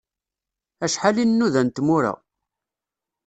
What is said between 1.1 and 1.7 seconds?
i nnuda n